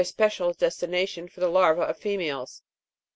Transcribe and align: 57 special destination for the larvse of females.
57 0.01 0.13
special 0.15 0.53
destination 0.53 1.27
for 1.27 1.41
the 1.41 1.47
larvse 1.47 1.87
of 1.87 1.95
females. 1.95 2.63